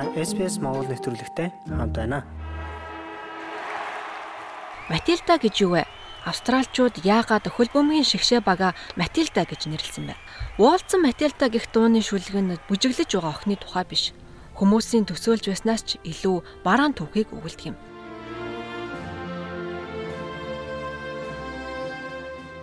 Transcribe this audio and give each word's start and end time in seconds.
Та 0.00 0.06
SPS 0.16 0.56
Монгол 0.64 0.88
нэвтрүүлэгтэй 0.88 1.52
хамт 1.68 1.92
байна. 1.92 2.24
Матилда 4.88 5.36
гэж 5.36 5.54
юу 5.60 5.76
вэ? 5.76 5.84
Австралчууд 6.24 7.04
яагаад 7.04 7.44
хөл 7.52 7.68
бөмбөгийн 7.68 8.08
шигшээ 8.08 8.40
бага 8.40 8.72
Матилда 8.96 9.44
гэж 9.44 9.68
нэрлсэн 9.68 10.08
бэ? 10.08 10.16
Уолцсон 10.56 11.04
Матилда 11.04 11.52
гэх 11.52 11.68
дууны 11.68 12.00
шүлэг 12.00 12.32
нь 12.32 12.56
бүжиглэж 12.72 13.12
байгаа 13.12 13.44
охины 13.44 13.60
тухай 13.60 13.84
биш. 13.84 14.16
Хүмүүсийн 14.56 15.04
төсөөлж 15.04 15.52
байснаас 15.52 15.84
ч 15.84 16.00
илүү 16.00 16.64
бараан 16.64 16.96
түүхийг 16.96 17.36
өгүүлдэг 17.36 17.68
юм. 17.68 17.76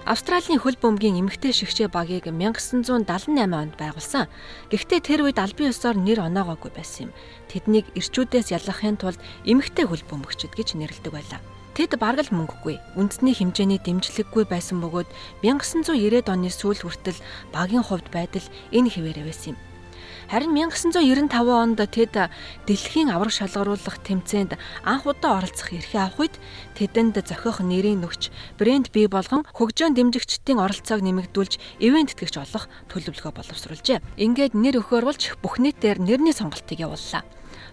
Австралийн 0.07 0.63
хөл 0.63 0.79
бөмбөгийн 0.79 1.19
эмэгтэй 1.19 1.51
шигшээ 1.51 1.91
багийг 1.91 2.31
1978 2.31 3.43
онд 3.43 3.75
байгуулсан. 3.75 4.31
Гэхдээ 4.71 5.03
тэр 5.03 5.27
үед 5.27 5.35
албан 5.35 5.67
ёсоор 5.67 5.99
нэр 5.99 6.23
оноогоогүй 6.23 6.71
байсан 6.71 7.11
юм. 7.11 7.15
Тэднийг 7.51 7.91
ирчүүдээс 7.91 8.55
ялгахын 8.55 8.95
тулд 8.95 9.19
эмэгтэй 9.43 9.83
хөл 9.83 10.07
бөмбөгчд 10.07 10.55
гэж 10.55 10.79
нэрлэдэг 10.79 11.11
байлаа. 11.11 11.43
Тэд 11.75 11.99
бараг 11.99 12.23
л 12.23 12.39
мөнгөгүй, 12.39 12.79
үндэсний 12.95 13.35
хэмжээний 13.35 13.83
дэмжлэггүй 13.83 14.47
байсан 14.47 14.79
бөгөөд 14.79 15.11
1990-ад 15.43 16.31
оны 16.31 16.55
сүүл 16.55 16.87
хүртэл 16.87 17.19
багийн 17.51 17.83
хувьд 17.83 18.07
байдал 18.07 18.47
энэ 18.71 18.87
хэвээрээ 18.87 19.27
байсан 19.27 19.59
юм. 19.59 19.76
Харин 20.27 20.51
1995 20.59 21.31
онд 21.55 21.79
тэд 21.79 22.27
дэлхийн 22.67 23.15
авраг 23.15 23.31
шалгаруулах 23.31 23.95
тэмцээнд 24.03 24.59
анх 24.83 25.07
удаа 25.07 25.39
оролцох 25.39 25.71
эрхээ 25.71 26.03
авах 26.03 26.19
үед 26.27 26.35
тэдэнд 26.75 27.15
зохиох 27.23 27.63
нэрийн 27.63 28.03
нөгч 28.03 28.27
брэнд 28.59 28.91
бий 28.91 29.07
болгон 29.07 29.47
хөгжөөн 29.55 29.95
дэмжигчдийн 29.95 30.59
оролцоог 30.59 30.99
нэмэгдүүлж 30.99 31.79
ивент 31.79 32.11
тэтгэгч 32.11 32.35
олох 32.43 32.67
төлөвлөгөө 32.91 33.33
боловсруулжээ. 33.39 34.03
Ингээд 34.19 34.51
нэр 34.51 34.83
өхөөрүүлж 34.83 35.39
бүх 35.39 35.63
нийтээр 35.63 36.03
нэрний 36.03 36.35
сонголтыг 36.35 36.75
явууллаа. 36.75 37.23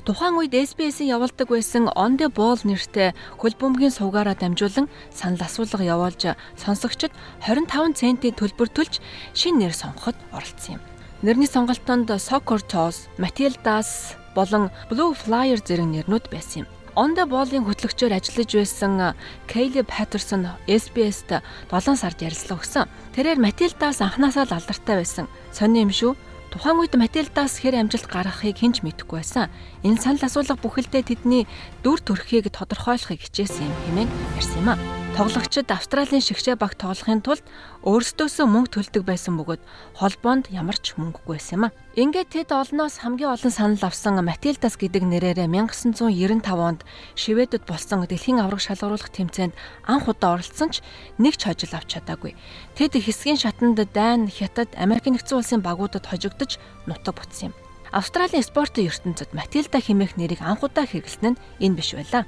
Тухайн 0.07 0.39
үед 0.39 0.55
SBS-ийн 0.55 1.11
явуулдаг 1.11 1.51
байсан 1.51 1.91
On 1.99 2.15
the 2.15 2.31
Ball 2.31 2.61
нэртэй 2.63 3.19
хөл 3.41 3.57
бөмбөгийн 3.59 3.91
сувгаараа 3.99 4.39
дамжуулан 4.39 4.87
санал 5.11 5.43
асуулга 5.43 5.83
явуулж 5.83 6.39
сонсогчд 6.61 7.11
25 7.43 7.99
центийн 7.99 8.37
төлбөр 8.39 8.71
төлж 8.71 9.03
шинэ 9.35 9.67
нэр 9.67 9.75
сонгоход 9.75 10.15
оролцсон 10.31 10.79
юм. 10.79 10.94
Нэрний 11.25 11.49
сонголтонд 11.49 12.11
Soccer 12.11 12.61
Toss, 12.61 13.09
Matildas 13.17 14.13
болон 14.35 14.69
Blue 14.91 15.17
Flyer 15.17 15.57
зэрэг 15.57 15.89
нэрнүүд 15.89 16.29
байсан 16.29 16.61
юм. 16.61 16.67
Онда 16.93 17.25
боолын 17.25 17.65
хөтлөгчөөр 17.65 18.13
ажиллаж 18.13 18.51
байсан 18.53 19.17
Caleb 19.49 19.89
Patterson 19.89 20.45
SBS-т 20.69 21.41
7 21.73 21.97
сард 21.97 22.21
ярилцлага 22.21 22.61
өгсөн. 22.61 22.85
Тэрээр 23.17 23.41
Matildas 23.41 24.05
анханасаа 24.05 24.45
л 24.45 24.53
алдартай 24.53 25.01
байсан. 25.01 25.25
Сонин 25.49 25.89
юм 25.89 25.97
шүү. 25.97 26.13
Тухайн 26.53 26.77
үед 26.77 26.93
Matildas 26.93 27.57
хэр 27.57 27.81
амжилт 27.81 28.05
гаргахыг 28.05 28.61
хэн 28.61 28.77
ч 28.77 28.85
мэдэхгүй 28.85 29.25
байсан. 29.25 29.49
Энэ 29.81 30.05
санал 30.05 30.29
асуулга 30.29 30.61
бүхэлдээ 30.61 31.09
тэдний 31.09 31.49
дүр 31.81 32.05
төрхийг 32.05 32.53
тодорхойлохыг 32.53 33.25
хичээсэн 33.25 33.65
юм 33.65 33.73
хэмээн 33.89 34.11
ярьсан 34.37 34.61
юм 34.61 34.69
а. 34.77 35.04
Тоглогчид 35.15 35.71
Австралийн 35.71 36.19
шигшээ 36.19 36.59
баг 36.59 36.75
тоглохын 36.75 37.23
тулд 37.23 37.47
өөрсдөөсөө 37.87 38.51
мөнгө 38.51 38.71
төлдөг 38.75 39.07
байсан 39.07 39.39
бөгөөд 39.39 39.63
холбоонд 39.95 40.51
ямар 40.51 40.75
ч 40.75 40.99
мөнгөгүй 40.99 41.39
байсан 41.39 41.55
юм 41.55 41.65
а. 41.71 41.75
Ингээд 41.95 42.35
тэд 42.35 42.51
олноос 42.51 42.99
хамгийн 42.99 43.31
олон 43.31 43.55
санал 43.55 43.87
авсан 43.87 44.19
Матилдас 44.19 44.75
гэдэг 44.75 45.07
нэрээрээ 45.07 45.47
1995 45.47 46.51
онд 46.59 46.83
Шведэд 47.15 47.63
болсон 47.63 48.03
дэлхийн 48.11 48.43
авраг 48.43 48.59
шалгаруулах 48.59 49.07
тэмцээнд 49.15 49.55
анх 49.87 50.11
удаа 50.11 50.35
оролцсон 50.35 50.75
ч 50.75 50.83
нэг 51.23 51.39
ч 51.39 51.47
хожил 51.47 51.79
авч 51.79 51.95
чадаагүй. 51.95 52.35
Тэд 52.75 52.99
хэсгийн 52.99 53.39
шатанд 53.39 53.79
Дайн, 53.95 54.27
Хятад, 54.27 54.75
Америк 54.75 55.07
нэгдсэн 55.07 55.39
улсын 55.39 55.63
багуудад 55.63 56.11
хожигдож 56.11 56.59
нутаг 56.91 57.15
бутсан 57.15 57.55
юм. 57.55 57.59
Австралийн 57.95 58.43
спортын 58.43 58.91
ертөнцид 58.91 59.31
Матилда 59.31 59.79
хэмээх 59.79 60.19
нэрийг 60.19 60.43
анх 60.43 60.67
удаа 60.67 60.83
хэрэглэсэн 60.91 61.39
нь 61.39 61.41
энэ 61.63 61.79
биш 61.79 61.95
байлаа. 61.95 62.27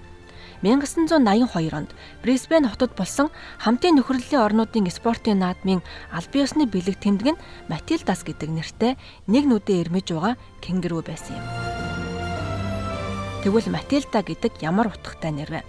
1982 0.62 1.72
онд 1.74 1.90
Брисбен 2.22 2.68
хотод 2.68 2.96
болсон 2.96 3.28
хамтын 3.60 4.00
нөхөрлөлийн 4.00 4.44
орнуудын 4.44 4.88
спортын 4.88 5.40
наадмын 5.42 5.84
албан 6.12 6.42
ёсны 6.44 6.64
бэлэг 6.64 6.96
тэмдэг 7.00 7.36
нь 7.36 7.42
Матилдас 7.68 8.24
гэдэг 8.24 8.48
нэртэй 8.48 8.92
нэг 9.28 9.44
нүдэ 9.44 9.84
эрмэж 9.84 10.12
байгаа 10.14 10.34
кенгуру 10.64 11.04
байсан 11.04 11.36
юм. 11.36 11.46
Тэгвэл 13.44 13.70
Матилда 13.70 14.24
гэдэг 14.24 14.58
ямар 14.64 14.88
утгатай 14.90 15.30
нэр 15.30 15.50
вэ? 15.50 15.62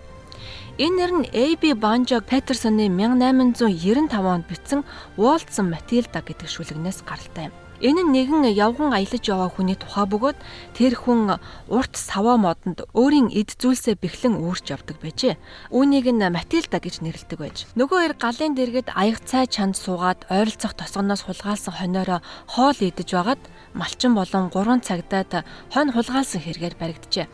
Энэ 0.78 0.96
нэр 0.98 1.12
нь 1.14 1.30
AB 1.34 1.74
Банжо 1.74 2.22
Петерсоны 2.22 2.88
1895 2.90 4.14
онд 4.14 4.46
бичсэн 4.48 4.82
Уолтсон 5.18 5.70
Матилда 5.74 6.22
гэдэг 6.22 6.48
шүлэгнээс 6.48 7.02
гаралтай 7.02 7.50
юм. 7.50 7.67
Энэ 7.78 8.02
нь 8.02 8.14
нэгэн 8.14 8.50
явган 8.58 8.90
аялаж 8.90 9.22
яваа 9.22 9.54
хүний 9.54 9.78
тухай 9.78 10.10
бөгөөд 10.10 10.38
тэр 10.74 10.94
хүн 10.98 11.38
урт 11.70 11.94
саваа 11.94 12.42
модонд 12.42 12.90
өөрийн 12.98 13.30
эд 13.30 13.54
зүйлсээ 13.54 14.02
бэхлэн 14.02 14.42
үүрч 14.42 14.74
явдаг 14.74 14.98
байжээ. 14.98 15.38
Үүнийг 15.70 16.10
нь 16.10 16.26
Матилда 16.26 16.82
гэж 16.82 17.06
нэрлэдэг 17.06 17.38
байж. 17.38 17.70
Нөгөө 17.78 17.98
хоёр 18.02 18.16
галын 18.18 18.58
дэргэд 18.58 18.90
аяг 18.98 19.22
цай 19.30 19.46
чанд 19.46 19.78
суугаад 19.78 20.26
ойролцох 20.26 20.74
тосгоноос 20.74 21.30
хулгаалсан 21.30 21.74
хониороо 21.78 22.26
хоол 22.50 22.78
идэж 22.82 23.10
байгаад 23.14 23.42
малчин 23.78 24.18
болон 24.18 24.50
3 24.50 24.82
цагдаад 24.82 25.46
хонь 25.70 25.94
хулгаалсан 25.94 26.42
хэрэгээр 26.42 26.76
баригджээ. 26.82 27.30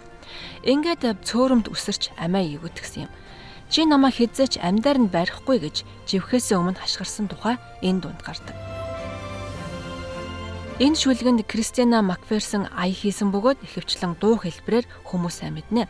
Ингээд 0.67 1.23
цөөрөмд 1.23 1.71
үсэрч 1.71 2.11
амиа 2.19 2.43
ивгэтгсэн 2.59 3.07
юм. 3.07 3.11
Чи 3.71 3.87
намаа 3.87 4.11
хизээч 4.11 4.59
амьдаар 4.59 4.99
нь 4.99 5.07
барихгүй 5.07 5.63
гэж 5.63 5.87
живхээсээ 6.03 6.59
өмнө 6.59 6.83
хашгирсан 6.83 7.31
тухай 7.31 7.55
энэ 7.79 8.03
дунд 8.03 8.19
гардаг. 8.19 8.72
Энэ 10.81 10.97
шүлгэнд 10.97 11.45
Кристина 11.45 12.01
Макферсон 12.01 12.65
ая 12.73 12.89
хийсэн 12.89 13.29
бөгөөд 13.29 13.61
ихэвчлэн 13.61 14.17
дуу 14.17 14.41
хэлбэрээр 14.41 14.89
хүмүүс 15.05 15.45
сайн 15.45 15.53
мэднэ. 15.53 15.85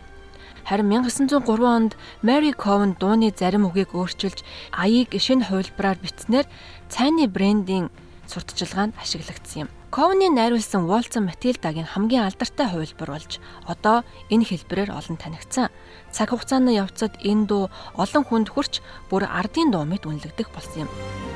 Харин 0.67 0.91
1903 1.07 1.39
онд 1.63 1.95
Mary 2.19 2.51
Cowan 2.51 2.99
дууны 2.99 3.31
зарим 3.31 3.63
үгийг 3.63 3.95
өөрчилж 3.95 4.43
аяыг 4.75 5.15
шинэ 5.15 5.47
хувилбараар 5.47 6.03
бичснээр 6.03 6.51
цайны 6.91 7.31
брендийн 7.31 7.95
сурталчилгаанд 8.27 8.99
ашиглагдсан 8.99 9.67
юм. 9.67 9.69
Ковны 9.87 10.27
найруулсан 10.27 10.83
Walton 10.83 11.31
Matilda-гийн 11.31 11.87
хамгийн 11.87 12.27
алдартай 12.27 12.67
хувилбар 12.67 13.15
болж 13.15 13.39
одоо 13.63 14.03
энэ 14.27 14.43
хэлбэрээр 14.51 14.91
олон 14.91 15.15
танигдсан. 15.15 15.71
Цаг 16.11 16.35
хугацааны 16.35 16.75
явцад 16.75 17.15
энэ 17.23 17.47
дуу 17.47 17.71
олон 17.95 18.23
хүнд 18.27 18.51
хүрч 18.51 18.83
бүр 19.07 19.31
ардын 19.31 19.71
дуу 19.71 19.87
мэт 19.87 20.03
үнэлэгдэх 20.03 20.51
болсон 20.51 20.87
юм. 20.87 21.32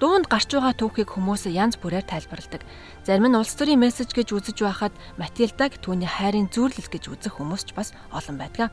Дуунд 0.00 0.32
гарч 0.32 0.56
байгаа 0.56 0.72
түүхийг 0.72 1.12
хүмүүс 1.12 1.44
янз 1.52 1.76
бүрээр 1.76 2.08
тайлбарладаг. 2.08 2.64
Зарим 3.04 3.28
нь 3.28 3.36
улс 3.36 3.52
төрийн 3.52 3.84
мессеж 3.84 4.16
гэж 4.16 4.32
үзэж 4.32 4.64
байхад 4.64 4.96
Матилдаг 5.20 5.76
түүний 5.84 6.08
хайрын 6.08 6.48
зүйрлэл 6.48 6.88
гэж 6.88 7.12
үзэх 7.12 7.36
хүмүүс 7.36 7.68
ч 7.68 7.76
бас 7.76 7.92
олон 8.08 8.40
байдаг. 8.40 8.72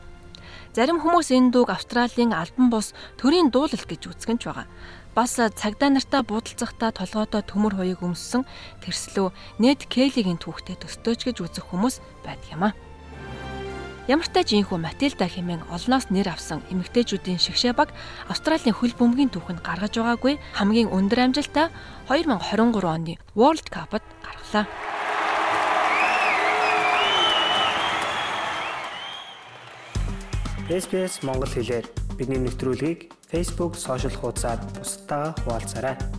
Зарим 0.72 1.04
хүмүүс 1.04 1.28
энэ 1.36 1.52
дууг 1.52 1.68
Австралийн 1.68 2.32
албан 2.32 2.72
бус 2.72 2.96
төрийн 3.20 3.52
дуулал 3.52 3.84
гэж 3.84 4.08
үздэг 4.08 4.30
нь 4.32 4.40
ч 4.40 4.48
байгаа. 4.48 4.72
Бас 5.12 5.36
цагдаа 5.36 5.92
нартаа 5.92 6.24
буудалцахдаа 6.24 6.96
толгойдоо 6.96 7.44
төмөр 7.44 7.76
хуйг 7.76 8.00
өмссөн 8.00 8.48
тэрслүү 8.80 9.28
Нед 9.60 9.84
Кейлигийн 9.84 10.40
түүхтэй 10.40 10.80
төстөөч 10.80 11.28
гэж 11.28 11.36
үзэх 11.44 11.68
хүмүүс 11.68 12.00
байдаг 12.24 12.48
юм 12.56 12.64
а. 12.64 12.87
Ямар 14.08 14.24
ч 14.24 14.32
тач 14.32 14.56
инхүү 14.56 14.80
Матилда 14.80 15.28
хэмээн 15.28 15.68
олноос 15.68 16.08
нэр 16.08 16.32
авсан 16.32 16.64
эмэгтэйчүүдийн 16.72 17.36
шигшээ 17.36 17.76
баг 17.76 17.92
Австралийн 18.32 18.72
хөл 18.72 18.96
бөмбөгийн 18.96 19.28
түүхэнд 19.28 19.60
гаргаж 19.60 20.00
байгаагүй 20.00 20.40
хамгийн 20.56 20.88
өндөр 20.88 21.28
амжилтаа 21.28 21.68
2023 22.08 22.88
оны 22.88 23.20
World 23.36 23.68
Cup-д 23.68 24.00
гаргалаа. 24.24 24.64
SPS 30.72 31.20
Монгол 31.20 31.52
хэлээр 31.52 31.84
бидний 32.16 32.40
нэвтрүүлгийг 32.40 33.12
Facebook 33.28 33.76
сошиал 33.76 34.16
хуудасаар 34.16 34.56
бусдаа 34.72 35.36
хуваалцаарай. 35.44 36.17